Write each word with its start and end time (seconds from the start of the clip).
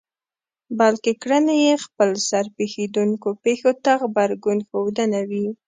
بلکې 0.79 1.11
کړنې 1.21 1.55
يې 1.65 1.73
خپلسر 1.85 2.43
پېښېدونکو 2.57 3.29
پېښو 3.43 3.71
ته 3.83 3.91
غبرګون 4.01 4.59
ښودنه 4.69 5.19
وي. 5.29 5.47